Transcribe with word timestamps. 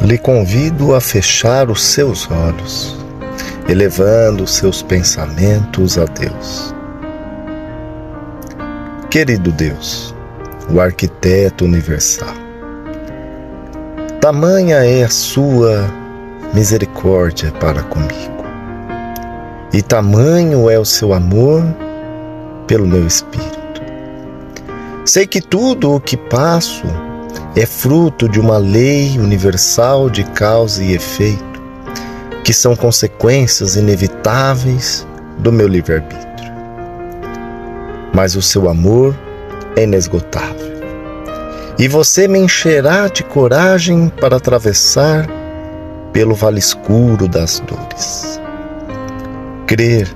lhe 0.00 0.16
convido 0.16 0.94
a 0.94 1.00
fechar 1.00 1.70
os 1.70 1.82
seus 1.82 2.30
olhos, 2.30 2.96
elevando 3.68 4.46
seus 4.46 4.82
pensamentos 4.82 5.98
a 5.98 6.04
Deus. 6.04 6.74
Querido 9.10 9.50
Deus, 9.50 10.14
o 10.70 10.80
arquiteto 10.80 11.64
universal, 11.64 12.34
tamanha 14.20 14.76
é 14.84 15.02
a 15.02 15.08
sua 15.08 15.86
misericórdia 16.54 17.50
para 17.52 17.82
comigo, 17.82 18.44
e 19.72 19.82
tamanho 19.82 20.70
é 20.70 20.78
o 20.78 20.84
seu 20.84 21.12
amor 21.12 21.64
pelo 22.66 22.86
meu 22.86 23.06
espírito. 23.06 23.58
Sei 25.04 25.26
que 25.26 25.40
tudo 25.40 25.94
o 25.94 26.00
que 26.00 26.16
passo 26.16 26.86
é 27.56 27.66
fruto 27.66 28.28
de 28.28 28.38
uma 28.38 28.56
lei 28.56 29.18
universal 29.18 30.08
de 30.08 30.22
causa 30.24 30.82
e 30.82 30.94
efeito, 30.94 31.60
que 32.44 32.52
são 32.52 32.76
consequências 32.76 33.74
inevitáveis 33.74 35.06
do 35.38 35.50
meu 35.50 35.66
livre-arbítrio. 35.66 36.52
Mas 38.14 38.36
o 38.36 38.42
seu 38.42 38.68
amor 38.68 39.18
é 39.76 39.82
inesgotável. 39.82 40.78
E 41.78 41.88
você 41.88 42.26
me 42.28 42.38
encherá 42.38 43.08
de 43.08 43.22
coragem 43.22 44.08
para 44.20 44.36
atravessar 44.36 45.28
pelo 46.12 46.34
vale 46.34 46.58
escuro 46.58 47.28
das 47.28 47.60
dores. 47.60 48.40
Crer, 49.66 50.08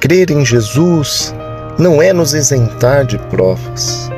crer 0.00 0.30
em 0.30 0.44
Jesus 0.44 1.34
não 1.78 2.00
é 2.00 2.12
nos 2.12 2.34
isentar 2.34 3.04
de 3.04 3.18
provas 3.18 4.10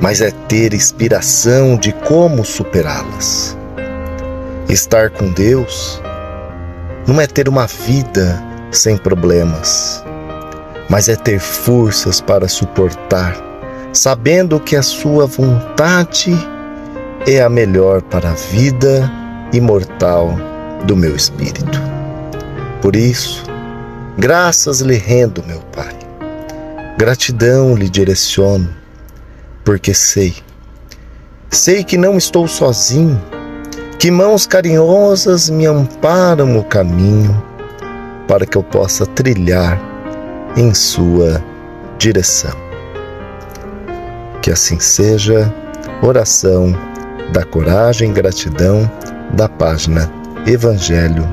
mas 0.00 0.20
é 0.20 0.30
ter 0.48 0.74
inspiração 0.74 1.76
de 1.76 1.92
como 1.92 2.44
superá-las. 2.44 3.56
Estar 4.68 5.10
com 5.10 5.30
Deus 5.32 6.00
não 7.06 7.20
é 7.20 7.26
ter 7.26 7.48
uma 7.48 7.66
vida 7.66 8.42
sem 8.70 8.96
problemas, 8.96 10.02
mas 10.88 11.08
é 11.08 11.16
ter 11.16 11.38
forças 11.38 12.20
para 12.20 12.48
suportar, 12.48 13.36
sabendo 13.92 14.58
que 14.58 14.74
a 14.74 14.82
Sua 14.82 15.26
vontade 15.26 16.34
é 17.26 17.42
a 17.42 17.48
melhor 17.48 18.02
para 18.02 18.30
a 18.30 18.34
vida 18.34 19.10
imortal 19.52 20.34
do 20.84 20.96
meu 20.96 21.14
espírito. 21.14 21.80
Por 22.82 22.96
isso, 22.96 23.44
graças 24.18 24.80
lhe 24.80 24.96
rendo, 24.96 25.42
meu 25.46 25.60
Pai. 25.72 25.94
Gratidão 26.98 27.74
lhe 27.74 27.88
direciono 27.88 28.83
porque 29.64 29.94
sei. 29.94 30.34
Sei 31.50 31.82
que 31.82 31.96
não 31.96 32.18
estou 32.18 32.46
sozinho, 32.46 33.20
que 33.98 34.10
mãos 34.10 34.46
carinhosas 34.46 35.48
me 35.48 35.66
amparam 35.66 36.58
o 36.58 36.64
caminho 36.64 37.42
para 38.28 38.44
que 38.44 38.56
eu 38.56 38.62
possa 38.62 39.06
trilhar 39.06 39.80
em 40.56 40.74
Sua 40.74 41.42
direção. 41.98 42.54
Que 44.42 44.50
assim 44.50 44.78
seja, 44.78 45.52
oração 46.02 46.74
da 47.32 47.44
coragem 47.44 48.10
e 48.10 48.12
gratidão 48.12 48.90
da 49.32 49.48
página 49.48 50.10
Evangelho 50.46 51.26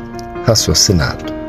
Raciocinado. 0.46 1.41